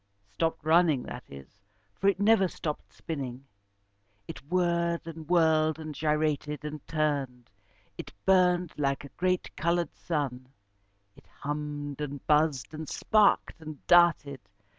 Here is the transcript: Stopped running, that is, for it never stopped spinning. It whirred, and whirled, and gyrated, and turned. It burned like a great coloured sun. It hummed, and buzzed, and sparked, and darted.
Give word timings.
Stopped 0.33 0.65
running, 0.65 1.03
that 1.03 1.23
is, 1.29 1.61
for 1.93 2.07
it 2.07 2.19
never 2.19 2.47
stopped 2.47 2.91
spinning. 2.91 3.45
It 4.27 4.41
whirred, 4.49 5.05
and 5.05 5.29
whirled, 5.29 5.77
and 5.77 5.93
gyrated, 5.93 6.65
and 6.65 6.83
turned. 6.87 7.51
It 7.99 8.11
burned 8.25 8.73
like 8.79 9.03
a 9.05 9.09
great 9.09 9.55
coloured 9.55 9.93
sun. 9.93 10.47
It 11.15 11.27
hummed, 11.27 12.01
and 12.01 12.25
buzzed, 12.25 12.73
and 12.73 12.89
sparked, 12.89 13.61
and 13.61 13.85
darted. 13.85 14.41